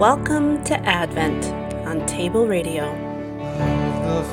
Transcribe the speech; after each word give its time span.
Welcome 0.00 0.64
to 0.64 0.74
Advent 0.88 1.44
on 1.86 2.06
Table 2.06 2.46
Radio. 2.46 2.86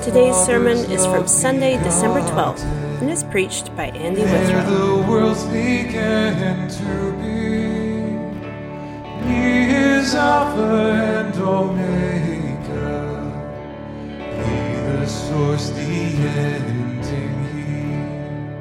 Today's 0.02 0.38
sermon 0.46 0.78
is 0.90 1.06
from 1.06 1.28
Sunday, 1.28 1.76
December 1.84 2.22
12th, 2.22 2.64
and 3.02 3.10
is 3.10 3.26
preached 3.26 3.76
by 3.76 3.88
Andy 3.88 4.22
Withrow. 4.22 4.64
the 4.64 4.96
worlds 5.06 5.44
began 5.48 6.70
to 6.70 7.12
be. 7.20 7.68
He 9.28 9.70
is 9.76 10.16
Alpha 10.16 10.62
and 10.62 11.36
Omega. 11.36 12.96
He 14.22 15.00
the 15.02 15.06
source, 15.06 15.72
the 15.72 15.82
ending. 15.82 17.44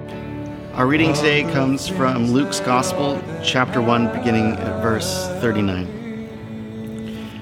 He. 0.09 0.73
Our 0.73 0.88
reading 0.88 1.13
today 1.15 1.45
comes 1.52 1.87
from 1.87 2.33
Luke's 2.33 2.59
Gospel, 2.59 3.23
chapter 3.45 3.80
1, 3.80 4.13
beginning 4.13 4.55
at 4.55 4.83
verse 4.83 5.29
39. 5.41 6.05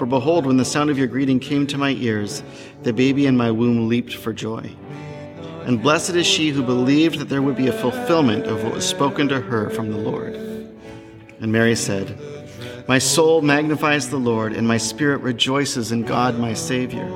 For 0.00 0.06
behold, 0.06 0.46
when 0.46 0.56
the 0.56 0.64
sound 0.64 0.88
of 0.88 0.96
your 0.96 1.08
greeting 1.08 1.38
came 1.38 1.66
to 1.66 1.76
my 1.76 1.90
ears, 1.90 2.42
the 2.84 2.92
baby 2.94 3.26
in 3.26 3.36
my 3.36 3.50
womb 3.50 3.86
leaped 3.86 4.14
for 4.14 4.32
joy. 4.32 4.74
And 5.66 5.82
blessed 5.82 6.14
is 6.14 6.26
she 6.26 6.48
who 6.48 6.62
believed 6.62 7.18
that 7.18 7.28
there 7.28 7.42
would 7.42 7.54
be 7.54 7.66
a 7.66 7.78
fulfillment 7.78 8.46
of 8.46 8.64
what 8.64 8.72
was 8.72 8.88
spoken 8.88 9.28
to 9.28 9.42
her 9.42 9.68
from 9.68 9.90
the 9.90 9.98
Lord. 9.98 10.34
And 11.40 11.52
Mary 11.52 11.76
said, 11.76 12.18
My 12.88 12.98
soul 12.98 13.42
magnifies 13.42 14.08
the 14.08 14.16
Lord, 14.16 14.54
and 14.54 14.66
my 14.66 14.78
spirit 14.78 15.20
rejoices 15.20 15.92
in 15.92 16.04
God 16.04 16.38
my 16.38 16.54
Savior. 16.54 17.06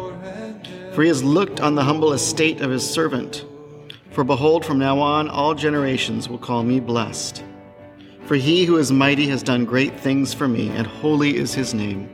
For 0.92 1.00
he 1.00 1.08
has 1.08 1.24
looked 1.24 1.60
on 1.60 1.76
the 1.76 1.84
humble 1.84 2.12
estate 2.12 2.60
of 2.60 2.70
his 2.70 2.86
servant. 2.86 3.46
For 4.10 4.24
behold, 4.24 4.62
from 4.62 4.78
now 4.78 4.98
on 4.98 5.30
all 5.30 5.54
generations 5.54 6.28
will 6.28 6.36
call 6.36 6.62
me 6.62 6.80
blessed. 6.80 7.42
For 8.26 8.34
he 8.34 8.66
who 8.66 8.76
is 8.76 8.92
mighty 8.92 9.26
has 9.28 9.42
done 9.42 9.64
great 9.64 9.98
things 9.98 10.34
for 10.34 10.46
me, 10.46 10.68
and 10.68 10.86
holy 10.86 11.34
is 11.34 11.54
his 11.54 11.72
name. 11.72 12.13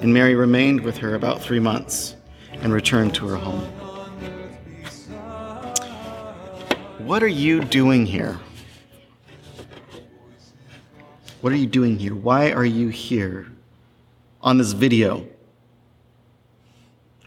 And 0.00 0.14
Mary 0.14 0.34
remained 0.34 0.80
with 0.80 0.98
her 0.98 1.14
about 1.14 1.42
three 1.42 1.58
months 1.58 2.14
and 2.52 2.72
returned 2.72 3.14
to 3.16 3.26
her 3.28 3.36
home. 3.36 3.64
What 7.04 7.22
are 7.22 7.28
you 7.28 7.64
doing 7.64 8.06
here? 8.06 8.38
What 11.40 11.52
are 11.52 11.56
you 11.56 11.66
doing 11.66 11.98
here? 11.98 12.14
Why 12.14 12.52
are 12.52 12.64
you 12.64 12.88
here 12.88 13.46
on 14.40 14.58
this 14.58 14.72
video? 14.72 15.26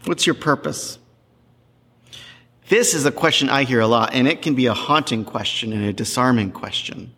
What's 0.04 0.26
your 0.26 0.34
purpose? 0.34 0.98
This 2.68 2.94
is 2.94 3.04
a 3.04 3.12
question 3.12 3.50
I 3.50 3.64
hear 3.64 3.80
a 3.80 3.86
lot, 3.86 4.14
and 4.14 4.26
it 4.26 4.40
can 4.40 4.54
be 4.54 4.66
a 4.66 4.74
haunting 4.74 5.24
question 5.24 5.72
and 5.72 5.84
a 5.84 5.92
disarming 5.92 6.52
question. 6.52 7.12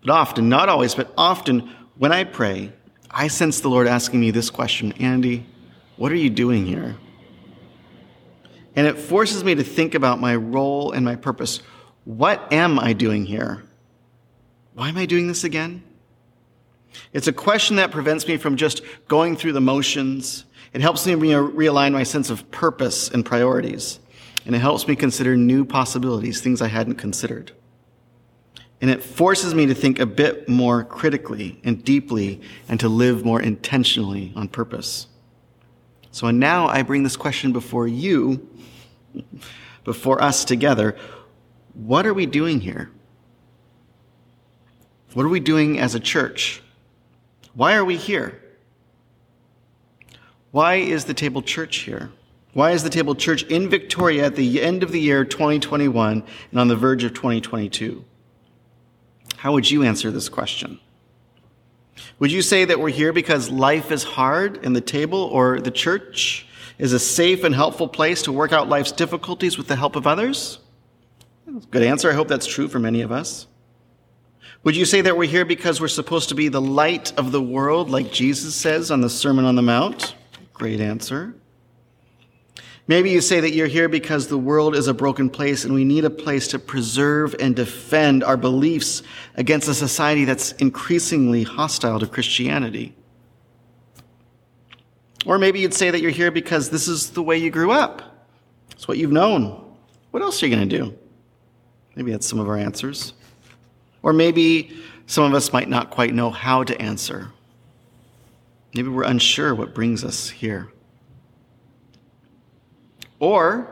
But 0.00 0.10
often, 0.10 0.48
not 0.48 0.68
always, 0.68 0.94
but 0.94 1.12
often, 1.16 1.70
when 1.96 2.12
I 2.12 2.24
pray, 2.24 2.72
I 3.18 3.28
sense 3.28 3.60
the 3.60 3.70
Lord 3.70 3.86
asking 3.86 4.20
me 4.20 4.30
this 4.30 4.50
question 4.50 4.92
Andy, 5.00 5.46
what 5.96 6.12
are 6.12 6.16
you 6.16 6.28
doing 6.28 6.66
here? 6.66 6.96
And 8.76 8.86
it 8.86 8.98
forces 8.98 9.42
me 9.42 9.54
to 9.54 9.64
think 9.64 9.94
about 9.94 10.20
my 10.20 10.36
role 10.36 10.92
and 10.92 11.02
my 11.02 11.16
purpose. 11.16 11.62
What 12.04 12.52
am 12.52 12.78
I 12.78 12.92
doing 12.92 13.24
here? 13.24 13.62
Why 14.74 14.90
am 14.90 14.98
I 14.98 15.06
doing 15.06 15.28
this 15.28 15.44
again? 15.44 15.82
It's 17.14 17.26
a 17.26 17.32
question 17.32 17.76
that 17.76 17.90
prevents 17.90 18.28
me 18.28 18.36
from 18.36 18.56
just 18.56 18.82
going 19.08 19.34
through 19.34 19.52
the 19.52 19.62
motions. 19.62 20.44
It 20.74 20.82
helps 20.82 21.06
me 21.06 21.14
realign 21.14 21.92
my 21.92 22.02
sense 22.02 22.28
of 22.28 22.50
purpose 22.50 23.08
and 23.08 23.24
priorities. 23.24 23.98
And 24.44 24.54
it 24.54 24.58
helps 24.58 24.86
me 24.86 24.94
consider 24.94 25.38
new 25.38 25.64
possibilities, 25.64 26.42
things 26.42 26.60
I 26.60 26.68
hadn't 26.68 26.96
considered. 26.96 27.52
And 28.80 28.90
it 28.90 29.02
forces 29.02 29.54
me 29.54 29.66
to 29.66 29.74
think 29.74 29.98
a 29.98 30.06
bit 30.06 30.48
more 30.48 30.84
critically 30.84 31.60
and 31.64 31.82
deeply 31.82 32.40
and 32.68 32.78
to 32.80 32.88
live 32.88 33.24
more 33.24 33.40
intentionally 33.40 34.32
on 34.36 34.48
purpose. 34.48 35.06
So 36.10 36.30
now 36.30 36.66
I 36.66 36.82
bring 36.82 37.02
this 37.02 37.16
question 37.16 37.52
before 37.52 37.88
you, 37.88 38.48
before 39.84 40.22
us 40.22 40.44
together. 40.44 40.96
What 41.74 42.06
are 42.06 42.14
we 42.14 42.26
doing 42.26 42.60
here? 42.60 42.90
What 45.14 45.24
are 45.24 45.30
we 45.30 45.40
doing 45.40 45.78
as 45.78 45.94
a 45.94 46.00
church? 46.00 46.62
Why 47.54 47.74
are 47.74 47.84
we 47.84 47.96
here? 47.96 48.42
Why 50.50 50.76
is 50.76 51.06
the 51.06 51.14
Table 51.14 51.42
Church 51.42 51.76
here? 51.78 52.10
Why 52.52 52.70
is 52.70 52.82
the 52.82 52.90
Table 52.90 53.14
Church 53.14 53.42
in 53.44 53.68
Victoria 53.68 54.26
at 54.26 54.36
the 54.36 54.62
end 54.62 54.82
of 54.82 54.92
the 54.92 55.00
year 55.00 55.24
2021 55.24 56.24
and 56.50 56.60
on 56.60 56.68
the 56.68 56.76
verge 56.76 57.04
of 57.04 57.12
2022? 57.12 58.04
How 59.36 59.52
would 59.52 59.70
you 59.70 59.82
answer 59.82 60.10
this 60.10 60.28
question? 60.28 60.80
Would 62.18 62.32
you 62.32 62.42
say 62.42 62.64
that 62.64 62.80
we're 62.80 62.88
here 62.90 63.12
because 63.12 63.50
life 63.50 63.90
is 63.90 64.02
hard 64.02 64.64
and 64.64 64.74
the 64.74 64.80
table 64.80 65.20
or 65.20 65.60
the 65.60 65.70
church 65.70 66.46
is 66.78 66.92
a 66.92 66.98
safe 66.98 67.44
and 67.44 67.54
helpful 67.54 67.88
place 67.88 68.22
to 68.22 68.32
work 68.32 68.52
out 68.52 68.68
life's 68.68 68.92
difficulties 68.92 69.56
with 69.56 69.66
the 69.66 69.76
help 69.76 69.96
of 69.96 70.06
others? 70.06 70.58
Good 71.70 71.82
answer. 71.82 72.10
I 72.10 72.14
hope 72.14 72.28
that's 72.28 72.46
true 72.46 72.68
for 72.68 72.78
many 72.78 73.02
of 73.02 73.12
us. 73.12 73.46
Would 74.64 74.76
you 74.76 74.84
say 74.84 75.00
that 75.02 75.16
we're 75.16 75.28
here 75.28 75.44
because 75.44 75.80
we're 75.80 75.88
supposed 75.88 76.30
to 76.30 76.34
be 76.34 76.48
the 76.48 76.60
light 76.60 77.16
of 77.18 77.30
the 77.30 77.40
world, 77.40 77.88
like 77.88 78.12
Jesus 78.12 78.54
says 78.54 78.90
on 78.90 79.00
the 79.00 79.10
Sermon 79.10 79.44
on 79.44 79.54
the 79.54 79.62
Mount? 79.62 80.14
Great 80.52 80.80
answer. 80.80 81.34
Maybe 82.88 83.10
you 83.10 83.20
say 83.20 83.40
that 83.40 83.52
you're 83.52 83.66
here 83.66 83.88
because 83.88 84.28
the 84.28 84.38
world 84.38 84.76
is 84.76 84.86
a 84.86 84.94
broken 84.94 85.28
place 85.28 85.64
and 85.64 85.74
we 85.74 85.84
need 85.84 86.04
a 86.04 86.10
place 86.10 86.46
to 86.48 86.58
preserve 86.58 87.34
and 87.40 87.56
defend 87.56 88.22
our 88.22 88.36
beliefs 88.36 89.02
against 89.34 89.68
a 89.68 89.74
society 89.74 90.24
that's 90.24 90.52
increasingly 90.52 91.42
hostile 91.42 91.98
to 91.98 92.06
Christianity. 92.06 92.94
Or 95.26 95.38
maybe 95.38 95.58
you'd 95.58 95.74
say 95.74 95.90
that 95.90 96.00
you're 96.00 96.12
here 96.12 96.30
because 96.30 96.70
this 96.70 96.86
is 96.86 97.10
the 97.10 97.22
way 97.22 97.36
you 97.36 97.50
grew 97.50 97.72
up. 97.72 98.02
It's 98.70 98.86
what 98.86 98.98
you've 98.98 99.10
known. 99.10 99.74
What 100.12 100.22
else 100.22 100.40
are 100.40 100.46
you 100.46 100.54
going 100.54 100.68
to 100.68 100.78
do? 100.78 100.96
Maybe 101.96 102.12
that's 102.12 102.26
some 102.26 102.38
of 102.38 102.48
our 102.48 102.56
answers. 102.56 103.14
Or 104.02 104.12
maybe 104.12 104.78
some 105.06 105.24
of 105.24 105.34
us 105.34 105.52
might 105.52 105.68
not 105.68 105.90
quite 105.90 106.14
know 106.14 106.30
how 106.30 106.62
to 106.62 106.80
answer. 106.80 107.32
Maybe 108.74 108.88
we're 108.88 109.02
unsure 109.02 109.56
what 109.56 109.74
brings 109.74 110.04
us 110.04 110.28
here. 110.28 110.70
Or 113.18 113.68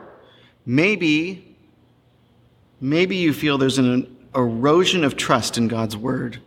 maybe, 0.65 1.55
maybe 2.81 3.17
you 3.17 3.33
feel 3.33 3.57
there's 3.57 3.77
an 3.77 4.15
erosion 4.35 5.03
of 5.03 5.15
trust 5.15 5.57
in 5.57 5.67
God's 5.67 5.95
word 5.95 6.39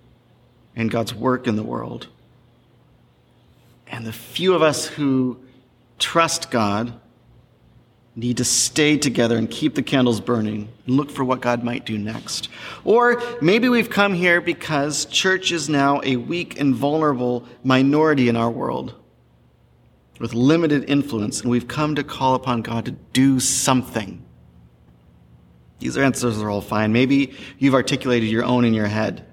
and 0.77 0.91
God's 0.91 1.15
work 1.15 1.47
in 1.47 1.57
the 1.57 1.63
world. 1.63 2.09
And 3.87 4.05
the 4.05 4.13
few 4.13 4.55
of 4.55 4.63
us 4.63 4.87
who 4.87 5.39
trust 5.99 6.51
God 6.51 6.93
need 8.15 8.37
to 8.39 8.45
stay 8.45 8.99
together 8.99 9.37
and 9.37 9.49
keep 9.49 9.77
the 9.77 9.83
candles 9.83 10.21
burning 10.21 10.69
and 10.87 10.97
look 10.97 11.09
for 11.11 11.25
what 11.25 11.41
God 11.41 11.63
might 11.63 11.87
do 11.87 11.97
next. 11.97 12.49
Or 12.85 13.23
maybe 13.41 13.69
we've 13.69 13.89
come 13.89 14.13
here 14.13 14.41
because 14.41 15.05
church 15.07 15.53
is 15.53 15.69
now 15.69 16.01
a 16.03 16.17
weak 16.17 16.59
and 16.59 16.75
vulnerable 16.75 17.47
minority 17.63 18.29
in 18.29 18.37
our 18.37 18.51
world 18.51 18.95
with 20.19 20.35
limited 20.35 20.89
influence, 20.89 21.41
and 21.41 21.51
we've 21.51 21.69
come 21.69 21.95
to 21.95 22.05
call 22.05 22.35
upon 22.35 22.63
God 22.63 22.85
to 22.87 22.93
do 23.13 23.41
something. 23.41 24.25
These 25.79 25.97
answers 25.97 26.41
are 26.43 26.51
all 26.51 26.61
fine. 26.61 26.93
Maybe 26.93 27.35
you've 27.59 27.75
articulated 27.75 28.29
your 28.29 28.45
own 28.45 28.65
in 28.65 28.75
your 28.75 28.87
head. 28.87 29.25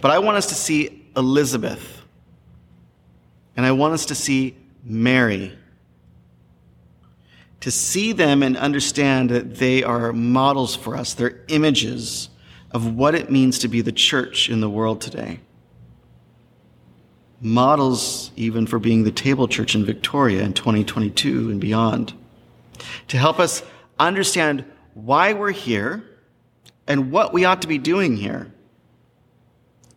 But 0.00 0.10
I 0.10 0.18
want 0.20 0.36
us 0.36 0.46
to 0.48 0.54
see 0.54 1.06
Elizabeth, 1.16 2.02
and 3.56 3.66
I 3.66 3.72
want 3.72 3.94
us 3.94 4.06
to 4.06 4.14
see 4.14 4.56
Mary. 4.84 5.56
To 7.62 7.70
see 7.72 8.12
them 8.12 8.44
and 8.44 8.56
understand 8.56 9.30
that 9.30 9.56
they 9.56 9.82
are 9.82 10.12
models 10.12 10.76
for 10.76 10.96
us, 10.96 11.14
they're 11.14 11.40
images 11.48 12.30
of 12.70 12.94
what 12.94 13.16
it 13.16 13.30
means 13.30 13.58
to 13.60 13.68
be 13.68 13.80
the 13.80 13.90
church 13.90 14.48
in 14.48 14.60
the 14.60 14.70
world 14.70 15.00
today. 15.00 15.40
Models 17.40 18.32
even 18.36 18.66
for 18.66 18.78
being 18.78 19.04
the 19.04 19.12
table 19.12 19.46
church 19.48 19.74
in 19.74 19.84
Victoria 19.84 20.42
in 20.42 20.52
2022 20.52 21.50
and 21.50 21.60
beyond. 21.60 22.12
To 23.08 23.18
help 23.18 23.38
us 23.38 23.62
understand 23.98 24.64
why 24.94 25.32
we're 25.32 25.52
here 25.52 26.02
and 26.86 27.12
what 27.12 27.32
we 27.32 27.44
ought 27.44 27.62
to 27.62 27.68
be 27.68 27.78
doing 27.78 28.16
here 28.16 28.52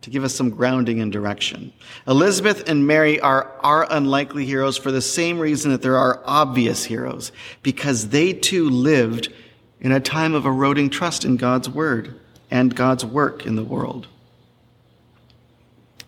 to 0.02 0.10
give 0.10 0.24
us 0.24 0.34
some 0.34 0.50
grounding 0.50 1.00
and 1.00 1.12
direction. 1.12 1.72
Elizabeth 2.06 2.68
and 2.68 2.86
Mary 2.86 3.20
are 3.20 3.52
our 3.60 3.86
unlikely 3.90 4.44
heroes 4.44 4.76
for 4.76 4.90
the 4.90 5.00
same 5.00 5.38
reason 5.38 5.70
that 5.70 5.80
there 5.80 5.96
are 5.96 6.20
obvious 6.24 6.84
heroes, 6.84 7.32
because 7.62 8.08
they 8.08 8.32
too 8.32 8.68
lived 8.68 9.32
in 9.80 9.92
a 9.92 10.00
time 10.00 10.34
of 10.34 10.44
eroding 10.44 10.90
trust 10.90 11.24
in 11.24 11.36
God's 11.36 11.68
word 11.68 12.20
and 12.50 12.74
God's 12.74 13.04
work 13.04 13.46
in 13.46 13.56
the 13.56 13.64
world. 13.64 14.08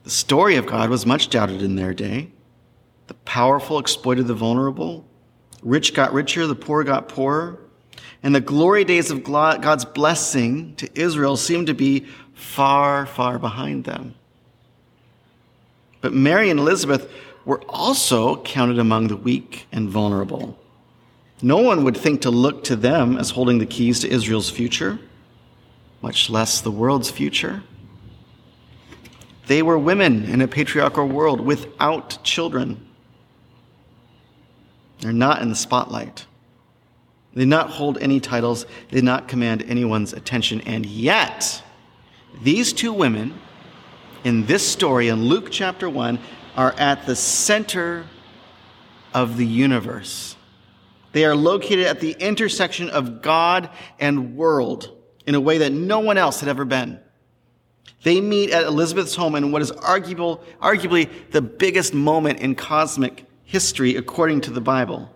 The 0.05 0.11
story 0.11 0.57
of 0.57 0.67
God 0.67 0.91
was 0.91 1.07
much 1.07 1.31
doubted 1.31 1.63
in 1.63 1.77
their 1.77 1.95
day. 1.95 2.31
The 3.07 3.15
powerful 3.15 3.79
exploited 3.79 4.27
the 4.27 4.35
vulnerable. 4.35 5.07
Rich 5.63 5.95
got 5.95 6.13
richer, 6.13 6.47
the 6.47 6.55
poor 6.55 6.85
got 6.85 7.09
poorer. 7.09 7.59
And 8.23 8.35
the 8.35 8.41
glory 8.41 8.85
days 8.85 9.11
of 9.11 9.25
God's 9.25 9.85
blessing 9.85 10.77
to 10.77 10.89
Israel 10.99 11.37
seemed 11.37 11.67
to 11.69 11.75
be 11.75 12.07
far, 12.35 13.07
far 13.07 13.39
behind 13.39 13.85
them. 13.85 14.15
But 16.03 16.13
Mary 16.13 16.51
and 16.51 16.61
Elizabeth 16.61 17.11
were 17.47 17.63
also 17.69 18.43
counted 18.43 18.79
among 18.79 19.09
the 19.09 19.17
weak 19.17 19.67
and 19.73 19.89
vulnerable. 19.89 20.59
No 21.41 21.59
one 21.59 21.83
would 21.85 21.97
think 21.97 22.23
to 22.23 22.31
look 22.31 22.65
to 22.65 22.77
them 22.77 23.17
as 23.17 23.31
holding 23.31 23.59
the 23.59 23.67
keys 23.67 24.01
to 24.01 24.11
Israel's 24.11 24.51
future, 24.51 24.99
much 26.03 26.29
less 26.29 26.61
the 26.61 26.71
world's 26.71 27.11
future. 27.11 27.63
They 29.47 29.63
were 29.63 29.79
women 29.79 30.25
in 30.25 30.41
a 30.41 30.49
patriarchal 30.49 31.07
world 31.07 31.41
without 31.41 32.23
children. 32.25 32.89
They're 35.01 35.13
not 35.13 35.43
in 35.43 35.51
the 35.51 35.55
spotlight. 35.57 36.27
They 37.35 37.43
did 37.43 37.49
not 37.49 37.71
hold 37.71 37.99
any 37.99 38.21
titles. 38.21 38.65
They 38.89 38.97
did 38.97 39.05
not 39.05 39.29
command 39.29 39.63
anyone's 39.65 40.13
attention. 40.13 40.63
And 40.63 40.87
yet, 40.87 41.63
these 42.43 42.73
two 42.73 42.93
women 42.93 43.35
in 44.23 44.47
this 44.47 44.67
story 44.67 45.09
in 45.09 45.25
Luke 45.25 45.49
chapter 45.51 45.91
1 45.91 46.19
are 46.57 46.73
at 46.79 47.07
the 47.07 47.17
center 47.17 48.07
of 49.13 49.37
the 49.37 49.47
universe. 49.47 50.37
They 51.13 51.25
are 51.25 51.37
located 51.37 51.87
at 51.87 52.01
the 52.01 52.17
intersection 52.19 52.89
of 52.91 53.21
God 53.21 53.69
and 54.01 54.37
world 54.37 54.91
in 55.27 55.35
a 55.35 55.41
way 55.41 55.59
that 55.59 55.73
no 55.73 56.01
one 56.01 56.19
else 56.19 56.41
had 56.41 56.49
ever 56.49 56.65
been. 56.65 56.99
They 58.05 58.21
meet 58.21 58.51
at 58.51 58.65
Elizabeth's 58.65 59.17
home 59.17 59.35
in 59.35 59.51
what 59.51 59.63
is 59.63 59.71
arguable, 59.71 60.45
arguably 60.61 61.11
the 61.31 61.41
biggest 61.41 61.95
moment 61.95 62.39
in 62.39 62.55
cosmic 62.55 63.25
history 63.45 63.97
according 63.97 64.43
to 64.43 64.51
the 64.51 64.61
Bible. 64.61 65.11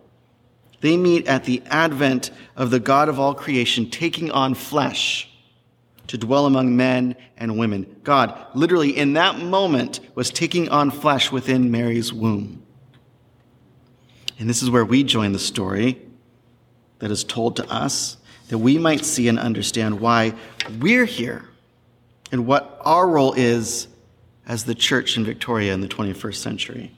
They 0.81 0.97
meet 0.97 1.27
at 1.27 1.45
the 1.45 1.63
advent 1.67 2.31
of 2.57 2.71
the 2.71 2.81
God 2.81 3.11
of 3.11 3.21
all 3.21 3.35
creation 3.35 3.91
taking 3.91 4.31
on 4.31 4.55
flesh 4.55 5.29
to 6.07 6.17
dwell 6.17 6.47
among 6.47 6.77
men 6.79 7.15
and 7.37 7.59
women. 7.59 8.01
God, 8.05 8.35
literally 8.55 8.97
in 8.97 9.13
that 9.13 9.39
moment, 9.39 10.01
was 10.15 10.31
taking 10.31 10.71
on 10.71 10.91
flesh 10.91 11.31
within 11.31 11.71
Mary's 11.71 12.11
womb. 12.11 12.63
And 14.39 14.49
this 14.49 14.63
is 14.63 14.71
where 14.71 14.85
we 14.85 15.03
join 15.03 15.33
the 15.33 15.39
story 15.39 16.01
that 17.01 17.11
is 17.11 17.23
told 17.23 17.57
to 17.57 17.71
us 17.71 18.17
that 18.49 18.57
we 18.57 18.79
might 18.79 19.05
see 19.05 19.29
and 19.29 19.39
understand 19.39 20.01
why 20.01 20.33
we're 20.81 21.05
here 21.05 21.45
and 22.31 22.47
what 22.47 22.81
our 22.85 23.09
role 23.09 23.33
is 23.35 23.89
as 24.47 24.65
the 24.65 24.75
church 24.75 25.17
in 25.17 25.25
Victoria 25.25 25.75
in 25.75 25.81
the 25.81 25.89
21st 25.89 26.37
century. 26.37 26.93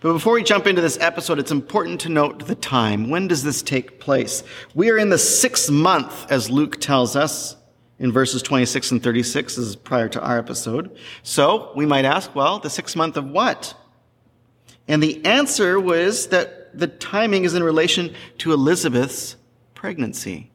But 0.00 0.12
before 0.12 0.34
we 0.34 0.44
jump 0.44 0.68
into 0.68 0.80
this 0.80 0.98
episode, 1.00 1.40
it's 1.40 1.50
important 1.50 2.00
to 2.02 2.08
note 2.08 2.46
the 2.46 2.54
time. 2.54 3.10
When 3.10 3.26
does 3.26 3.42
this 3.42 3.62
take 3.62 3.98
place? 3.98 4.44
We 4.72 4.90
are 4.90 4.98
in 4.98 5.08
the 5.08 5.18
sixth 5.18 5.70
month, 5.70 6.30
as 6.30 6.50
Luke 6.50 6.80
tells 6.80 7.16
us 7.16 7.56
in 7.98 8.12
verses 8.12 8.42
26 8.42 8.92
and 8.92 9.02
36 9.02 9.56
this 9.56 9.66
is 9.66 9.74
prior 9.74 10.08
to 10.10 10.20
our 10.22 10.38
episode. 10.38 10.96
So 11.24 11.72
we 11.74 11.84
might 11.84 12.04
ask, 12.04 12.32
well, 12.34 12.60
the 12.60 12.70
sixth 12.70 12.94
month 12.94 13.16
of 13.16 13.28
what? 13.28 13.74
And 14.86 15.02
the 15.02 15.24
answer 15.24 15.80
was 15.80 16.28
that 16.28 16.78
the 16.78 16.86
timing 16.86 17.44
is 17.44 17.54
in 17.54 17.64
relation 17.64 18.14
to 18.38 18.52
Elizabeth's 18.52 19.36
pregnancy. 19.74 20.50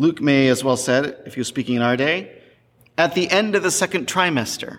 Luke 0.00 0.22
may 0.22 0.48
as 0.48 0.64
well 0.64 0.78
said, 0.78 1.14
if 1.26 1.34
he 1.34 1.40
was 1.40 1.48
speaking 1.48 1.74
in 1.74 1.82
our 1.82 1.94
day, 1.94 2.32
at 2.96 3.14
the 3.14 3.30
end 3.30 3.54
of 3.54 3.62
the 3.62 3.70
second 3.70 4.06
trimester. 4.06 4.78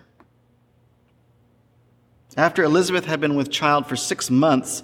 After 2.36 2.64
Elizabeth 2.64 3.06
had 3.06 3.22
been 3.22 3.36
with 3.36 3.52
child 3.52 3.86
for 3.86 3.96
six 3.96 4.32
months, 4.32 4.82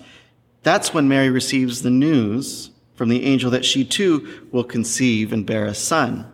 that's 0.61 0.93
when 0.93 1.07
Mary 1.07 1.31
receives 1.31 1.81
the 1.81 1.89
news 1.89 2.69
from 2.93 3.09
the 3.09 3.25
angel 3.25 3.49
that 3.49 3.65
she 3.65 3.83
too 3.83 4.47
will 4.51 4.63
conceive 4.63 5.33
and 5.33 5.43
bear 5.43 5.65
a 5.65 5.73
son. 5.73 6.31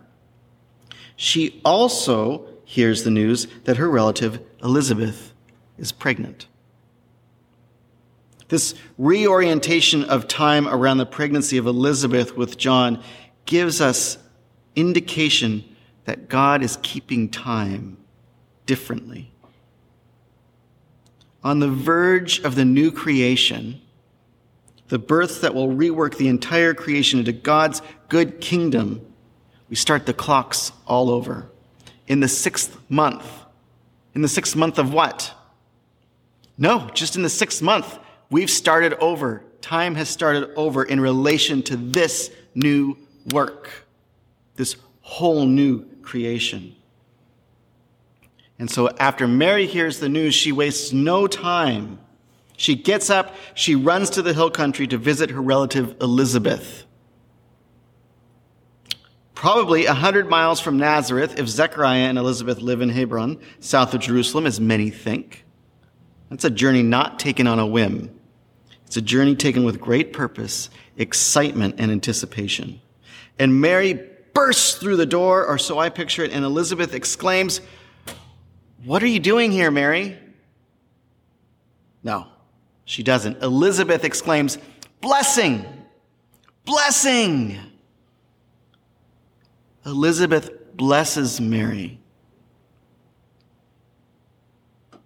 She 1.16 1.62
also 1.64 2.46
hears 2.66 3.04
the 3.04 3.10
news 3.10 3.46
that 3.64 3.78
her 3.78 3.88
relative 3.88 4.38
Elizabeth 4.62 5.32
is 5.78 5.92
pregnant. 5.92 6.46
This 8.48 8.74
reorientation 8.98 10.04
of 10.04 10.28
time 10.28 10.68
around 10.68 10.98
the 10.98 11.06
pregnancy 11.06 11.56
of 11.56 11.66
Elizabeth 11.66 12.36
with 12.36 12.58
John 12.58 13.02
gives 13.46 13.80
us 13.80 14.18
indication 14.76 15.64
that 16.04 16.28
God 16.28 16.62
is 16.62 16.78
keeping 16.82 17.28
time 17.28 17.96
differently. 18.66 19.30
On 21.42 21.58
the 21.60 21.70
verge 21.70 22.40
of 22.40 22.54
the 22.54 22.64
new 22.64 22.90
creation, 22.90 23.80
the 24.88 24.98
birth 24.98 25.40
that 25.42 25.54
will 25.54 25.68
rework 25.68 26.16
the 26.16 26.28
entire 26.28 26.74
creation 26.74 27.18
into 27.18 27.32
God's 27.32 27.82
good 28.08 28.40
kingdom, 28.40 29.04
we 29.68 29.76
start 29.76 30.06
the 30.06 30.14
clocks 30.14 30.72
all 30.86 31.10
over. 31.10 31.50
In 32.06 32.20
the 32.20 32.28
sixth 32.28 32.78
month. 32.90 33.26
In 34.14 34.22
the 34.22 34.28
sixth 34.28 34.54
month 34.54 34.78
of 34.78 34.92
what? 34.92 35.32
No, 36.56 36.88
just 36.94 37.16
in 37.16 37.22
the 37.22 37.30
sixth 37.30 37.62
month, 37.62 37.98
we've 38.30 38.50
started 38.50 38.94
over. 38.94 39.42
Time 39.60 39.94
has 39.94 40.08
started 40.08 40.52
over 40.54 40.84
in 40.84 41.00
relation 41.00 41.62
to 41.64 41.76
this 41.76 42.30
new 42.54 42.96
work, 43.30 43.70
this 44.56 44.76
whole 45.00 45.46
new 45.46 45.84
creation. 46.02 46.74
And 48.58 48.70
so 48.70 48.88
after 48.98 49.26
Mary 49.26 49.66
hears 49.66 49.98
the 49.98 50.08
news, 50.08 50.34
she 50.34 50.52
wastes 50.52 50.92
no 50.92 51.26
time 51.26 51.98
she 52.56 52.74
gets 52.76 53.10
up, 53.10 53.34
she 53.54 53.74
runs 53.74 54.10
to 54.10 54.22
the 54.22 54.32
hill 54.32 54.50
country 54.50 54.86
to 54.88 54.98
visit 54.98 55.30
her 55.30 55.42
relative 55.42 55.96
Elizabeth. 56.00 56.84
Probably 59.34 59.86
a 59.86 59.94
hundred 59.94 60.28
miles 60.28 60.60
from 60.60 60.78
Nazareth, 60.78 61.38
if 61.38 61.48
Zechariah 61.48 62.08
and 62.08 62.16
Elizabeth 62.16 62.60
live 62.60 62.80
in 62.80 62.88
Hebron, 62.88 63.40
south 63.60 63.92
of 63.92 64.00
Jerusalem, 64.00 64.46
as 64.46 64.60
many 64.60 64.90
think. 64.90 65.44
That's 66.30 66.44
a 66.44 66.50
journey 66.50 66.82
not 66.82 67.18
taken 67.18 67.46
on 67.46 67.58
a 67.58 67.66
whim. 67.66 68.18
It's 68.86 68.96
a 68.96 69.02
journey 69.02 69.34
taken 69.34 69.64
with 69.64 69.80
great 69.80 70.12
purpose, 70.12 70.70
excitement, 70.96 71.74
and 71.78 71.90
anticipation. 71.90 72.80
And 73.38 73.60
Mary 73.60 74.00
bursts 74.32 74.74
through 74.74 74.96
the 74.96 75.06
door, 75.06 75.46
or 75.46 75.58
so 75.58 75.78
I 75.78 75.88
picture 75.88 76.24
it, 76.24 76.32
and 76.32 76.44
Elizabeth 76.44 76.94
exclaims, 76.94 77.60
What 78.84 79.02
are 79.02 79.08
you 79.08 79.20
doing 79.20 79.50
here, 79.52 79.70
Mary? 79.70 80.18
No, 82.02 82.26
she 82.84 83.02
doesn't. 83.02 83.42
Elizabeth 83.42 84.04
exclaims, 84.04 84.58
Blessing! 85.00 85.64
Blessing! 86.64 87.58
Elizabeth 89.84 90.76
blesses 90.76 91.40
Mary. 91.40 91.98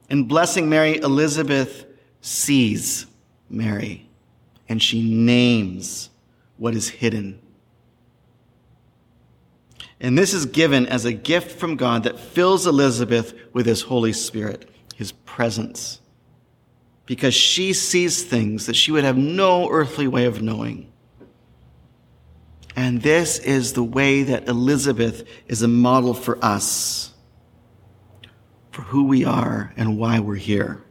In 0.09 0.25
blessing 0.25 0.69
Mary, 0.69 0.97
Elizabeth 0.97 1.85
sees 2.21 3.07
Mary 3.51 4.09
and 4.69 4.83
she 4.83 5.03
names 5.03 6.11
what 6.57 6.75
is 6.75 6.89
hidden. 6.89 7.41
And 10.01 10.17
this 10.17 10.33
is 10.33 10.47
given 10.47 10.87
as 10.87 11.05
a 11.05 11.13
gift 11.13 11.59
from 11.59 11.77
God 11.77 12.05
that 12.05 12.21
fills 12.21 12.67
Elizabeth 12.67 13.35
with 13.53 13.67
his 13.67 13.83
Holy 13.83 14.13
Spirit, 14.13 14.69
his 14.95 15.13
presence 15.13 16.01
because 17.09 17.33
she 17.33 17.73
sees 17.73 18.23
things 18.23 18.67
that 18.67 18.77
she 18.77 18.93
would 18.93 19.03
have 19.03 19.17
no 19.17 19.71
earthly 19.71 20.07
way 20.07 20.27
of 20.27 20.43
knowing. 20.43 20.93
And 22.77 23.01
this 23.01 23.39
is 23.39 23.73
the 23.73 23.83
way 23.83 24.25
that 24.25 24.47
Elizabeth 24.47 25.27
is 25.47 25.63
a 25.63 25.69
model 25.69 26.13
for 26.13 26.39
us, 26.45 27.15
for 28.71 28.83
who 28.83 29.05
we 29.05 29.25
are 29.25 29.73
and 29.79 29.97
why 29.97 30.21
we're 30.21 30.35
here. 30.35 30.85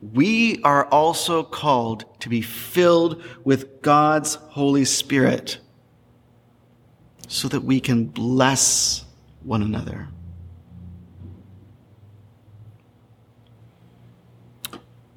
we 0.00 0.62
are 0.62 0.86
also 0.86 1.42
called 1.42 2.06
to 2.20 2.30
be 2.30 2.40
filled 2.40 3.22
with 3.44 3.82
God's 3.82 4.36
Holy 4.36 4.86
Spirit 4.86 5.58
so 7.28 7.48
that 7.48 7.62
we 7.62 7.80
can 7.80 8.06
bless 8.06 9.04
one 9.42 9.62
another. 9.62 10.08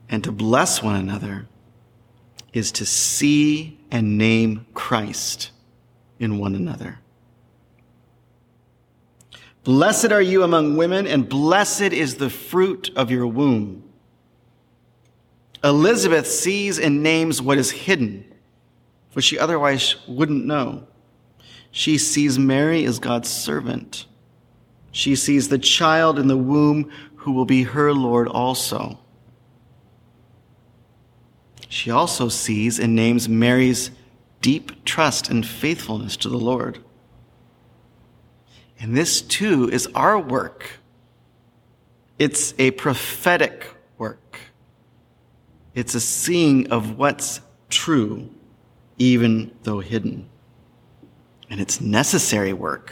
And 0.09 0.23
to 0.23 0.31
bless 0.31 0.81
one 0.81 0.95
another 0.95 1.47
is 2.51 2.71
to 2.73 2.85
see 2.85 3.79
and 3.91 4.17
name 4.17 4.65
Christ 4.73 5.51
in 6.19 6.39
one 6.39 6.55
another. 6.55 6.99
Blessed 9.63 10.11
are 10.11 10.21
you 10.21 10.41
among 10.41 10.77
women, 10.77 11.05
and 11.05 11.29
blessed 11.29 11.93
is 11.93 12.15
the 12.15 12.29
fruit 12.29 12.89
of 12.95 13.11
your 13.11 13.27
womb. 13.27 13.83
Elizabeth 15.63 16.27
sees 16.27 16.79
and 16.79 17.03
names 17.03 17.41
what 17.41 17.57
is 17.57 17.69
hidden, 17.69 18.25
for 19.11 19.21
she 19.21 19.37
otherwise 19.37 19.95
wouldn't 20.07 20.45
know. 20.45 20.87
She 21.71 21.97
sees 21.97 22.39
Mary 22.39 22.85
as 22.85 22.99
God's 22.99 23.29
servant. 23.29 24.05
She 24.91 25.15
sees 25.15 25.49
the 25.49 25.59
child 25.59 26.17
in 26.17 26.27
the 26.27 26.37
womb 26.37 26.91
who 27.17 27.31
will 27.31 27.45
be 27.45 27.63
her 27.63 27.93
Lord 27.93 28.27
also. 28.27 28.99
She 31.67 31.91
also 31.91 32.29
sees 32.29 32.79
and 32.79 32.95
names 32.95 33.29
Mary's 33.29 33.91
deep 34.41 34.83
trust 34.85 35.29
and 35.29 35.45
faithfulness 35.45 36.17
to 36.17 36.29
the 36.29 36.37
Lord. 36.37 36.79
And 38.79 38.95
this 38.95 39.21
too 39.21 39.69
is 39.69 39.87
our 39.93 40.17
work. 40.17 40.79
It's 42.17 42.53
a 42.57 42.71
prophetic 42.71 43.67
work. 43.97 44.39
It's 45.75 45.93
a 45.93 45.99
seeing 45.99 46.71
of 46.71 46.97
what's 46.97 47.41
true, 47.69 48.29
even 48.97 49.51
though 49.63 49.79
hidden. 49.79 50.29
And 51.49 51.59
it's 51.59 51.81
necessary 51.81 52.53
work. 52.53 52.91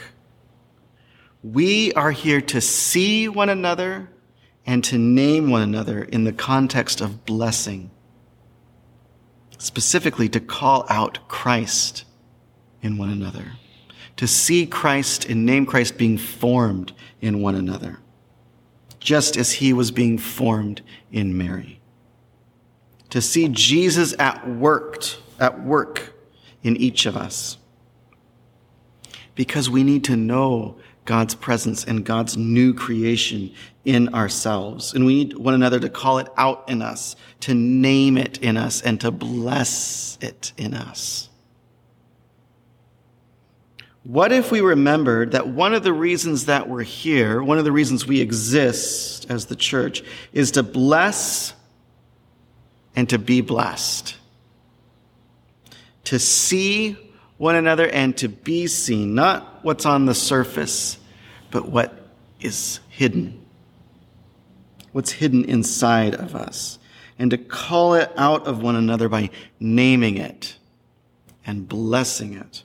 We 1.42 1.92
are 1.94 2.10
here 2.10 2.40
to 2.40 2.60
see 2.60 3.28
one 3.28 3.48
another 3.48 4.10
and 4.66 4.82
to 4.84 4.98
name 4.98 5.50
one 5.50 5.62
another 5.62 6.02
in 6.02 6.24
the 6.24 6.32
context 6.32 7.00
of 7.00 7.24
blessing, 7.24 7.90
specifically 9.58 10.28
to 10.30 10.40
call 10.40 10.84
out 10.88 11.28
Christ 11.28 12.04
in 12.82 12.98
one 12.98 13.10
another, 13.10 13.52
to 14.16 14.26
see 14.26 14.66
Christ 14.66 15.24
and 15.24 15.46
name 15.46 15.64
Christ 15.64 15.96
being 15.96 16.18
formed 16.18 16.92
in 17.20 17.40
one 17.40 17.54
another, 17.54 18.00
just 18.98 19.36
as 19.36 19.52
he 19.52 19.72
was 19.72 19.90
being 19.90 20.18
formed 20.18 20.82
in 21.12 21.38
Mary 21.38 21.78
to 23.10 23.22
see 23.22 23.48
Jesus 23.48 24.14
at 24.18 24.48
work, 24.48 25.04
at 25.38 25.62
work 25.62 26.14
in 26.62 26.76
each 26.76 27.06
of 27.06 27.16
us. 27.16 27.56
Because 29.38 29.70
we 29.70 29.84
need 29.84 30.02
to 30.04 30.16
know 30.16 30.78
God's 31.04 31.36
presence 31.36 31.84
and 31.84 32.04
God's 32.04 32.36
new 32.36 32.74
creation 32.74 33.52
in 33.84 34.12
ourselves. 34.12 34.92
And 34.92 35.06
we 35.06 35.14
need 35.24 35.38
one 35.38 35.54
another 35.54 35.78
to 35.78 35.88
call 35.88 36.18
it 36.18 36.26
out 36.36 36.68
in 36.68 36.82
us, 36.82 37.14
to 37.40 37.54
name 37.54 38.18
it 38.18 38.38
in 38.38 38.56
us, 38.56 38.82
and 38.82 39.00
to 39.00 39.12
bless 39.12 40.18
it 40.20 40.52
in 40.56 40.74
us. 40.74 41.28
What 44.02 44.32
if 44.32 44.50
we 44.50 44.60
remembered 44.60 45.32
that 45.32 45.46
one 45.46 45.72
of 45.72 45.84
the 45.84 45.92
reasons 45.92 46.46
that 46.46 46.68
we're 46.68 46.82
here, 46.82 47.40
one 47.40 47.58
of 47.58 47.64
the 47.64 47.72
reasons 47.72 48.06
we 48.06 48.20
exist 48.20 49.30
as 49.30 49.46
the 49.46 49.56
church, 49.56 50.02
is 50.32 50.50
to 50.52 50.64
bless 50.64 51.52
and 52.96 53.08
to 53.10 53.18
be 53.18 53.40
blessed. 53.40 54.16
To 56.04 56.18
see 56.18 56.96
one 57.38 57.56
another 57.56 57.88
and 57.88 58.16
to 58.18 58.28
be 58.28 58.66
seen, 58.66 59.14
not 59.14 59.64
what's 59.64 59.86
on 59.86 60.06
the 60.06 60.14
surface, 60.14 60.98
but 61.50 61.68
what 61.68 62.10
is 62.40 62.80
hidden. 62.88 63.44
What's 64.92 65.12
hidden 65.12 65.44
inside 65.44 66.14
of 66.14 66.34
us. 66.34 66.78
And 67.18 67.30
to 67.30 67.38
call 67.38 67.94
it 67.94 68.12
out 68.16 68.46
of 68.46 68.62
one 68.62 68.76
another 68.76 69.08
by 69.08 69.30
naming 69.58 70.18
it 70.18 70.56
and 71.46 71.68
blessing 71.68 72.34
it. 72.34 72.62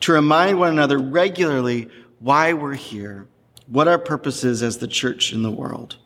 To 0.00 0.12
remind 0.12 0.58
one 0.58 0.70
another 0.70 0.98
regularly 0.98 1.88
why 2.18 2.52
we're 2.52 2.74
here, 2.74 3.28
what 3.66 3.88
our 3.88 3.98
purpose 3.98 4.44
is 4.44 4.62
as 4.62 4.78
the 4.78 4.88
church 4.88 5.32
in 5.32 5.42
the 5.42 5.50
world 5.50 5.96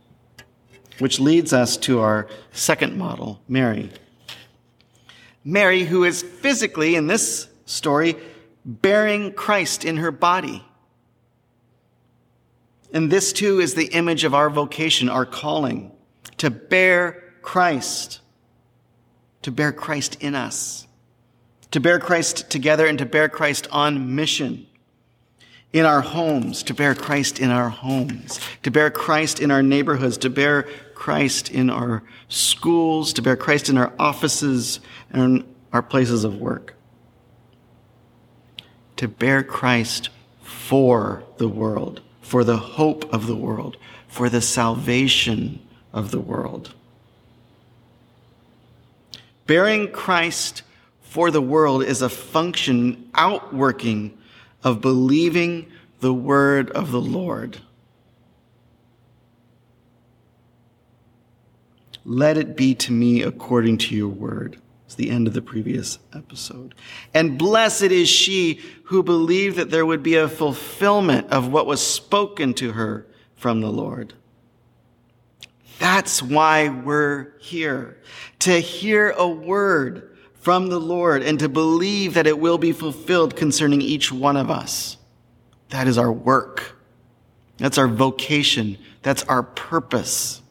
which 0.99 1.21
leads 1.21 1.53
us 1.53 1.77
to 1.77 2.01
our 2.01 2.27
second 2.53 2.97
model, 2.97 3.41
Mary. 3.49 3.91
Mary, 5.47 5.85
who 5.85 6.03
is 6.03 6.23
physically, 6.23 6.97
in 6.97 7.07
this 7.07 7.47
story, 7.67 8.17
bearing 8.65 9.33
Christ 9.33 9.85
in 9.85 9.99
her 9.99 10.11
body. 10.11 10.65
And 12.93 13.13
this 13.13 13.33
too 13.33 13.61
is 13.61 13.75
the 13.75 13.87
image 13.87 14.25
of 14.25 14.35
our 14.35 14.51
vocation, 14.51 15.09
our 15.09 15.25
calling, 15.25 15.93
to 16.39 16.51
bear 16.51 17.23
Christ, 17.43 18.19
to 19.43 19.53
bear 19.53 19.73
Christ 19.73 20.17
in 20.21 20.35
us, 20.35 20.89
to 21.71 21.79
bear 21.79 22.01
Christ 22.01 22.51
together 22.51 22.85
and 22.85 22.99
to 22.99 23.07
bear 23.07 23.29
Christ 23.29 23.69
on 23.71 24.17
mission 24.17 24.67
in 25.73 25.85
our 25.85 26.01
homes, 26.01 26.65
to 26.65 26.75
bear 26.75 26.97
Christ 26.97 27.39
in 27.39 27.51
our 27.51 27.69
homes, 27.69 28.41
to 28.65 28.73
bear 28.73 28.91
Christ 28.91 29.39
in 29.39 29.53
our 29.53 29.63
neighborhoods, 29.63 30.19
to 30.19 30.31
bear 30.31 30.67
Christ 31.07 31.53
in 31.53 31.71
our 31.71 32.03
schools, 32.27 33.13
to 33.13 33.23
bear 33.23 33.37
Christ 33.37 33.69
in 33.69 33.79
our 33.79 33.93
offices 33.97 34.81
and 35.13 35.45
our 35.73 35.81
places 35.81 36.25
of 36.25 36.41
work. 36.41 36.75
To 38.97 39.07
bear 39.07 39.45
Christ 39.45 40.09
for 40.43 41.23
the 41.37 41.47
world, 41.47 42.01
for 42.23 42.43
the 42.43 42.57
hope 42.57 43.05
of 43.15 43.29
the 43.29 43.37
world, 43.37 43.77
for 44.09 44.29
the 44.29 44.41
salvation 44.41 45.61
of 45.93 46.11
the 46.11 46.19
world. 46.19 46.75
Bearing 49.47 49.93
Christ 49.93 50.63
for 51.03 51.31
the 51.31 51.41
world 51.41 51.85
is 51.85 52.03
a 52.03 52.09
function 52.09 53.09
outworking 53.15 54.19
of 54.65 54.81
believing 54.81 55.71
the 56.01 56.13
word 56.13 56.73
of 56.73 56.91
the 56.91 57.01
Lord. 57.01 57.59
Let 62.09 62.39
it 62.39 62.57
be 62.57 62.73
to 62.77 62.93
me 62.93 63.23
according 63.23 63.79
to 63.79 63.97
your 63.97 64.09
word. 64.09 64.59
It's 64.85 64.95
the 64.95 65.11
end 65.11 65.27
of 65.27 65.35
the 65.35 65.43
previous 65.43 65.99
episode. 66.15 66.77
And 67.13 67.37
blessed 67.37 67.83
is 67.83 68.09
she 68.09 68.61
who 68.85 69.03
believed 69.03 69.57
that 69.57 69.71
there 69.71 69.85
would 69.85 70.05
be 70.05 70.15
a 70.15 70.29
fulfillment 70.29 71.33
of 71.33 71.49
what 71.49 71.67
was 71.67 71.85
spoken 71.85 72.55
to 72.55 72.73
her 72.73 73.09
from 73.35 73.61
the 73.61 73.73
Lord. 73.73 74.15
That's 75.81 76.23
why 76.23 76.69
we're 76.69 77.33
here. 77.41 78.01
To 78.41 78.61
hear 78.61 79.11
a 79.11 79.27
word 79.27 80.17
from 80.35 80.69
the 80.69 80.79
Lord 80.79 81.25
and 81.25 81.41
to 81.41 81.49
believe 81.49 82.15
that 82.15 82.29
it 82.29 82.39
will 82.39 82.57
be 82.57 82.71
fulfilled 82.71 83.35
concerning 83.35 83.83
each 83.83 84.13
one 84.13 84.37
of 84.37 84.49
us. 84.49 84.97
That 85.71 85.89
is 85.89 85.99
our 85.99 86.13
work. 86.13 86.77
That's 87.57 87.79
our 87.79 87.89
vocation. 87.89 88.79
That's 89.03 89.25
our 89.25 89.43
purpose 89.43 90.43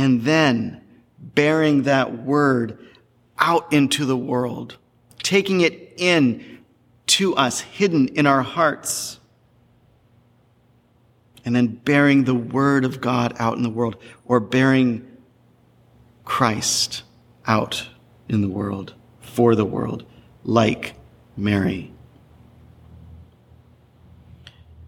and 0.00 0.22
then 0.22 0.80
bearing 1.18 1.82
that 1.82 2.24
word 2.24 2.78
out 3.38 3.70
into 3.70 4.06
the 4.06 4.16
world, 4.16 4.78
taking 5.22 5.60
it 5.60 5.92
in 5.98 6.64
to 7.06 7.36
us, 7.36 7.60
hidden 7.60 8.08
in 8.08 8.26
our 8.26 8.40
hearts, 8.40 9.20
and 11.44 11.54
then 11.54 11.66
bearing 11.66 12.24
the 12.24 12.34
word 12.34 12.86
of 12.86 13.02
God 13.02 13.36
out 13.38 13.58
in 13.58 13.62
the 13.62 13.68
world, 13.68 13.96
or 14.24 14.40
bearing 14.40 15.06
Christ 16.24 17.02
out 17.46 17.86
in 18.26 18.40
the 18.40 18.48
world, 18.48 18.94
for 19.20 19.54
the 19.54 19.66
world, 19.66 20.06
like 20.44 20.94
Mary. 21.36 21.92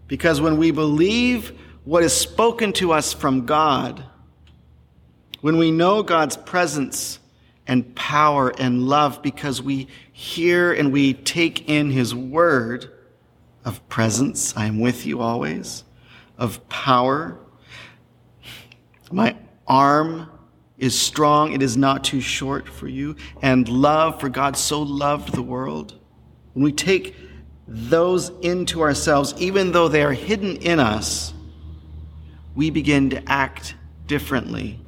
Because 0.07 0.41
when 0.41 0.57
we 0.57 0.71
believe 0.71 1.55
what 1.83 2.01
is 2.01 2.13
spoken 2.13 2.73
to 2.73 2.93
us 2.93 3.13
from 3.13 3.45
God, 3.45 4.05
when 5.43 5.57
we 5.57 5.71
know 5.71 6.01
God's 6.01 6.37
presence 6.37 7.19
and 7.67 7.93
power 7.95 8.53
and 8.57 8.87
love 8.87 9.21
because 9.21 9.61
we 9.61 9.89
hear 10.13 10.71
and 10.71 10.93
we 10.93 11.13
take 11.13 11.67
in 11.67 11.91
his 11.91 12.15
word 12.15 12.89
of 13.65 13.85
presence, 13.89 14.55
I 14.55 14.67
am 14.67 14.79
with 14.79 15.05
you 15.05 15.19
always, 15.19 15.83
of 16.37 16.65
power. 16.69 17.37
My 19.11 19.35
arm 19.67 20.31
is 20.77 20.97
strong, 20.97 21.51
it 21.51 21.61
is 21.61 21.75
not 21.75 22.05
too 22.05 22.21
short 22.21 22.69
for 22.69 22.87
you, 22.87 23.17
and 23.41 23.67
love, 23.67 24.21
for 24.21 24.29
God 24.29 24.55
so 24.55 24.81
loved 24.81 25.33
the 25.33 25.41
world. 25.41 25.99
When 26.53 26.63
we 26.63 26.71
take 26.71 27.17
those 27.67 28.29
into 28.41 28.81
ourselves, 28.81 29.33
even 29.39 29.73
though 29.73 29.89
they 29.89 30.03
are 30.03 30.13
hidden 30.13 30.55
in 30.55 30.79
us, 30.79 31.33
we 32.55 32.69
begin 32.69 33.09
to 33.09 33.29
act 33.29 33.75
differently. 34.07 34.79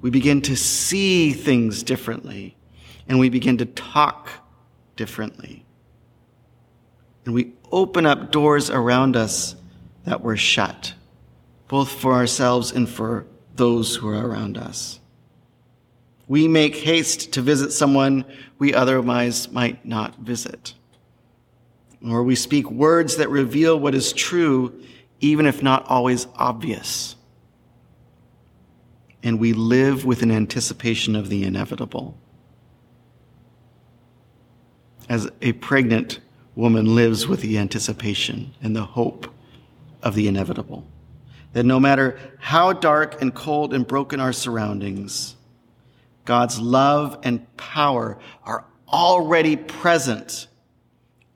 We 0.00 0.10
begin 0.10 0.42
to 0.42 0.56
see 0.56 1.32
things 1.32 1.82
differently. 1.82 2.56
And 3.08 3.18
we 3.18 3.30
begin 3.30 3.58
to 3.58 3.66
talk 3.66 4.28
differently. 4.96 5.64
And 7.24 7.34
we 7.34 7.52
open 7.72 8.06
up 8.06 8.30
doors 8.30 8.70
around 8.70 9.16
us 9.16 9.56
that 10.04 10.22
were 10.22 10.36
shut, 10.36 10.94
both 11.68 11.90
for 11.90 12.14
ourselves 12.14 12.72
and 12.72 12.88
for 12.88 13.26
those 13.56 13.96
who 13.96 14.08
are 14.08 14.26
around 14.26 14.56
us. 14.56 15.00
We 16.26 16.46
make 16.48 16.76
haste 16.76 17.32
to 17.32 17.42
visit 17.42 17.72
someone 17.72 18.24
we 18.58 18.74
otherwise 18.74 19.50
might 19.50 19.84
not 19.84 20.16
visit. 20.18 20.74
Or 22.06 22.22
we 22.22 22.34
speak 22.34 22.70
words 22.70 23.16
that 23.16 23.30
reveal 23.30 23.78
what 23.78 23.94
is 23.94 24.12
true, 24.12 24.80
even 25.20 25.46
if 25.46 25.62
not 25.62 25.86
always 25.88 26.26
obvious. 26.36 27.16
And 29.22 29.40
we 29.40 29.52
live 29.52 30.04
with 30.04 30.22
an 30.22 30.30
anticipation 30.30 31.16
of 31.16 31.28
the 31.28 31.44
inevitable. 31.44 32.16
As 35.08 35.30
a 35.42 35.52
pregnant 35.52 36.20
woman 36.54 36.94
lives 36.94 37.26
with 37.26 37.40
the 37.40 37.58
anticipation 37.58 38.54
and 38.62 38.74
the 38.74 38.84
hope 38.84 39.32
of 40.02 40.14
the 40.14 40.28
inevitable. 40.28 40.86
That 41.52 41.64
no 41.64 41.80
matter 41.80 42.18
how 42.38 42.72
dark 42.72 43.20
and 43.22 43.34
cold 43.34 43.72
and 43.72 43.86
broken 43.86 44.20
our 44.20 44.32
surroundings, 44.32 45.36
God's 46.24 46.60
love 46.60 47.18
and 47.22 47.56
power 47.56 48.18
are 48.44 48.64
already 48.92 49.56
present 49.56 50.46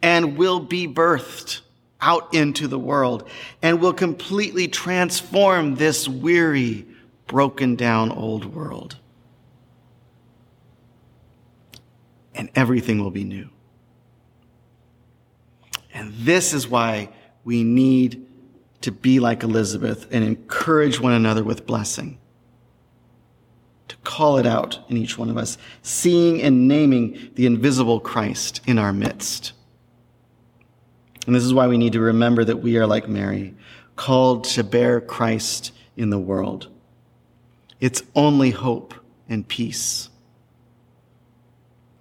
and 0.02 0.36
will 0.36 0.60
be 0.60 0.86
birthed 0.86 1.60
out 2.00 2.34
into 2.34 2.66
the 2.66 2.78
world 2.78 3.28
and 3.62 3.80
will 3.80 3.92
completely 3.92 4.68
transform 4.68 5.76
this 5.76 6.08
weary, 6.08 6.84
broken 7.32 7.76
down 7.76 8.12
old 8.12 8.44
world. 8.44 8.98
And 12.34 12.50
everything 12.54 13.02
will 13.02 13.10
be 13.10 13.24
new. 13.24 13.48
And 15.94 16.12
this 16.12 16.52
is 16.52 16.68
why 16.68 17.08
we 17.42 17.64
need 17.64 18.26
to 18.82 18.92
be 18.92 19.18
like 19.18 19.42
Elizabeth 19.42 20.06
and 20.10 20.22
encourage 20.22 21.00
one 21.00 21.14
another 21.14 21.42
with 21.42 21.66
blessing 21.66 22.18
to 23.88 23.96
call 24.04 24.36
it 24.36 24.44
out 24.44 24.80
in 24.90 24.98
each 24.98 25.16
one 25.16 25.30
of 25.30 25.38
us, 25.38 25.56
seeing 25.80 26.42
and 26.42 26.68
naming 26.68 27.30
the 27.34 27.46
invisible 27.46 27.98
Christ 27.98 28.60
in 28.66 28.78
our 28.78 28.92
midst. 28.92 29.52
And 31.26 31.34
this 31.34 31.44
is 31.44 31.54
why 31.54 31.66
we 31.66 31.78
need 31.78 31.94
to 31.94 32.00
remember 32.00 32.44
that 32.44 32.58
we 32.58 32.76
are 32.76 32.86
like 32.86 33.08
Mary, 33.08 33.54
called 33.96 34.44
to 34.44 34.62
bear 34.64 35.00
Christ 35.00 35.72
in 35.96 36.10
the 36.10 36.18
world. 36.18 36.68
It's 37.82 38.02
only 38.14 38.48
hope 38.48 38.94
and 39.28 39.46
peace. 39.46 40.08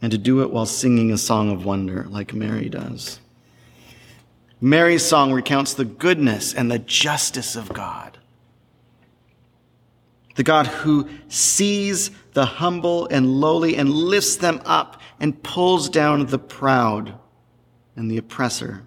And 0.02 0.14
to 0.14 0.18
do 0.18 0.42
it 0.42 0.52
while 0.52 0.66
singing 0.66 1.12
a 1.12 1.18
song 1.18 1.52
of 1.52 1.66
wonder 1.66 2.08
like 2.10 2.34
Mary 2.34 2.70
does. 2.70 3.20
Mary's 4.62 5.04
song 5.04 5.34
recounts 5.34 5.74
the 5.74 5.84
goodness 5.84 6.54
and 6.54 6.72
the 6.72 6.80
justice 6.80 7.58
of 7.58 7.74
God 7.74 8.18
the 10.36 10.44
God 10.44 10.68
who 10.68 11.08
sees 11.28 12.12
the 12.34 12.46
humble 12.46 13.08
and 13.08 13.40
lowly 13.40 13.76
and 13.76 13.90
lifts 13.90 14.38
them 14.38 14.62
up 14.66 15.02
and 15.20 15.42
pulls 15.44 15.90
down 15.90 16.26
the 16.26 16.40
proud 16.40 17.14
and 17.96 18.10
the 18.10 18.18
oppressor. 18.18 18.84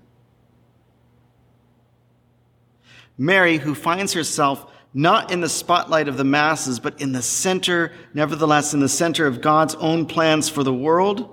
Mary, 3.17 3.59
who 3.59 3.75
finds 3.75 4.13
herself 4.15 4.71
not 4.97 5.33
in 5.33 5.41
the 5.41 5.49
spotlight 5.49 6.07
of 6.07 6.17
the 6.17 6.25
masses, 6.25 6.79
but 6.79 7.01
in 7.01 7.11
the 7.11 7.21
center, 7.21 7.91
nevertheless, 8.15 8.73
in 8.73 8.81
the 8.81 8.89
center 8.89 9.27
of 9.27 9.41
God's 9.41 9.75
own 9.75 10.07
plans 10.07 10.49
for 10.49 10.63
the 10.63 10.73
world, 10.73 11.29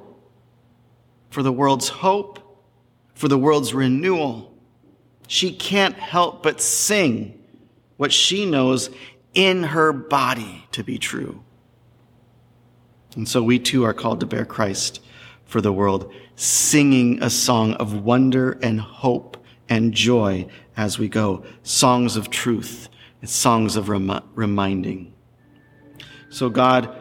for 1.30 1.44
the 1.44 1.52
world's 1.52 1.88
hope, 1.88 2.40
for 3.14 3.28
the 3.28 3.38
world's 3.38 3.72
renewal. 3.72 4.52
She 5.28 5.54
can't 5.54 5.96
help 5.96 6.42
but 6.42 6.60
sing 6.60 7.40
what 7.98 8.12
she 8.12 8.48
knows 8.48 8.90
in 9.36 9.62
her 9.64 9.94
body 9.94 10.66
to 10.72 10.84
be 10.84 10.98
true. 10.98 11.44
And 13.16 13.30
so 13.30 13.44
we 13.44 13.60
too 13.60 13.84
are 13.84 13.94
called 13.94 14.22
to 14.22 14.26
bear 14.26 14.44
Christ 14.44 15.02
for 15.46 15.62
the 15.62 15.72
world, 15.72 16.12
singing 16.36 17.22
a 17.22 17.30
song 17.30 17.76
of 17.76 18.04
wonder 18.04 18.58
and 18.64 18.82
hope 18.82 19.38
and 19.70 19.94
joy 19.94 20.48
as 20.76 20.98
we 20.98 21.08
go, 21.08 21.44
songs 21.62 22.16
of 22.16 22.32
truth 22.32 22.90
and 23.22 23.30
songs 23.30 23.76
of 23.76 23.90
rem- 23.90 24.22
reminding. 24.36 25.14
So, 26.30 26.50
God, 26.50 26.94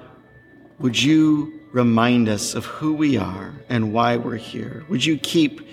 would 0.79 1.01
you 1.01 1.61
remind 1.73 2.29
us 2.29 2.55
of 2.55 2.65
who 2.65 2.95
we 2.95 3.17
are 3.17 3.55
and 3.69 3.93
why 3.93 4.17
we're 4.17 4.37
here? 4.37 4.85
Would 4.89 5.05
you 5.05 5.19
keep 5.19 5.67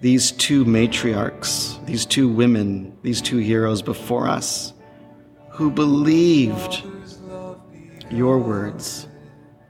these 0.00 0.32
two 0.32 0.64
matriarchs, 0.64 1.84
these 1.86 2.06
two 2.06 2.28
women, 2.28 2.96
these 3.02 3.20
two 3.20 3.38
heroes 3.38 3.82
before 3.82 4.28
us? 4.28 4.72
who 5.60 5.70
believed 5.70 6.82
your 8.10 8.38
words, 8.38 9.06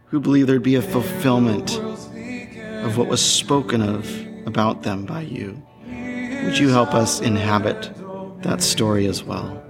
who 0.04 0.20
believed 0.20 0.48
there'd 0.48 0.62
be 0.62 0.76
a 0.76 0.82
fulfillment 0.82 1.76
of 2.84 2.96
what 2.96 3.08
was 3.08 3.20
spoken 3.20 3.82
of 3.82 4.08
about 4.46 4.84
them 4.84 5.04
by 5.04 5.22
you. 5.22 5.60
Would 6.44 6.56
you 6.58 6.68
help 6.68 6.94
us 6.94 7.20
inhabit 7.20 7.90
that 8.42 8.62
story 8.62 9.06
as 9.06 9.24
well? 9.24 9.60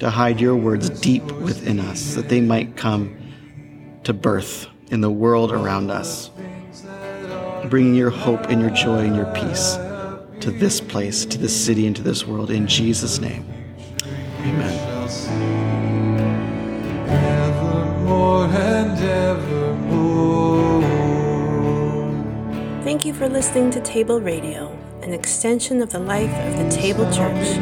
To 0.00 0.10
hide 0.10 0.40
your 0.40 0.56
words 0.56 0.90
deep 0.90 1.24
within 1.24 1.80
us, 1.80 2.14
that 2.14 2.28
they 2.28 2.40
might 2.40 2.76
come 2.76 3.16
to 4.04 4.12
birth 4.12 4.68
in 4.90 5.00
the 5.00 5.10
world 5.10 5.50
around 5.50 5.90
us, 5.90 6.30
bringing 7.70 7.94
your 7.94 8.10
hope 8.10 8.50
and 8.50 8.60
your 8.60 8.70
joy 8.70 8.98
and 8.98 9.16
your 9.16 9.32
peace 9.34 9.78
to 10.40 10.50
this 10.50 10.80
place, 10.80 11.24
to 11.24 11.38
this 11.38 11.64
city, 11.64 11.86
and 11.86 11.96
to 11.96 12.02
this 12.02 12.26
world. 12.26 12.50
In 12.50 12.66
Jesus' 12.66 13.18
name, 13.18 13.46
amen. 14.42 14.96
Thank 22.84 23.04
you 23.04 23.14
for 23.14 23.28
listening 23.28 23.70
to 23.72 23.80
Table 23.80 24.20
Radio, 24.20 24.78
an 25.02 25.12
extension 25.12 25.82
of 25.82 25.90
the 25.90 25.98
life 25.98 26.30
of 26.30 26.58
the 26.58 26.68
Table 26.70 27.04
Church, 27.12 27.58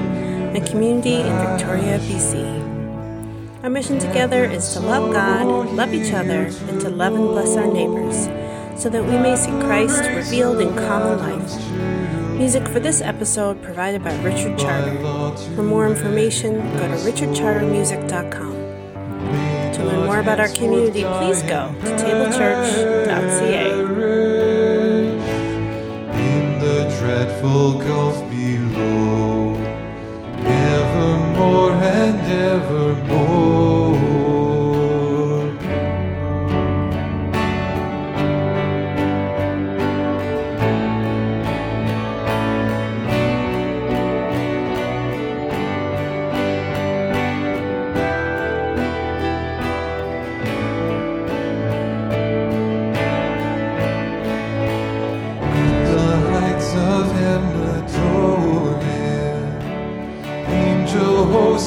a 0.57 0.61
community 0.61 1.15
in 1.15 1.37
Victoria, 1.39 1.99
BC. 1.99 3.63
Our 3.65 3.71
mission 3.71 3.99
together 3.99 4.45
is 4.45 4.73
to 4.75 4.81
love 4.81 5.13
God, 5.13 5.73
love 5.75 5.93
each 5.93 6.13
other, 6.13 6.51
and 6.69 6.81
to 6.81 6.91
love 6.91 7.15
and 7.15 7.27
bless 7.29 7.57
our 7.57 7.67
neighbors, 7.67 8.29
so 8.81 8.89
that 8.89 9.03
we 9.03 9.19
may 9.19 9.37
see 9.37 9.51
Christ 9.63 10.03
revealed 10.05 10.61
in 10.61 10.75
common 10.77 11.19
life. 11.19 12.39
Music 12.39 12.67
for 12.69 12.79
this 12.79 13.01
episode 13.01 13.63
provided 13.63 14.05
by 14.05 14.15
Richard 14.23 14.59
Charter. 14.59 14.97
For 15.57 15.63
more 15.63 15.87
information, 15.89 16.59
go 16.77 16.87
to 16.89 16.97
richardchartermusic.com. 16.97 18.53
To 19.75 19.85
learn 19.85 20.07
more 20.07 20.21
about 20.21 20.39
our 20.39 20.49
community, 20.49 21.03
please 21.03 21.43
go 21.43 21.75
to 21.81 21.97
tablechurch.ca. 21.97 22.54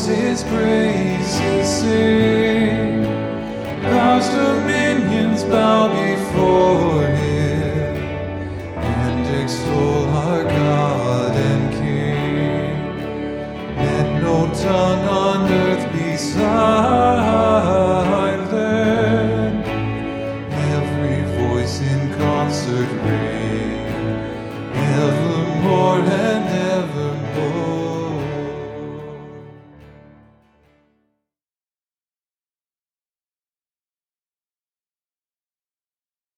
his 0.05 0.43
praises 0.43 1.67
sing. 1.67 3.03
God's 3.81 4.29
dominions 4.29 5.43
bow 5.43 5.87
before 5.87 7.07
him 7.07 7.95
and 8.77 9.43
extol 9.43 10.05
our 10.09 10.43
God 10.43 11.35
and 11.35 11.73
King. 11.73 12.75
Let 13.77 14.21
no 14.21 14.47
tongue 14.53 15.07